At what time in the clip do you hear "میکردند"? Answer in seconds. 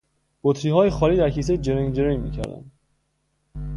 2.23-2.71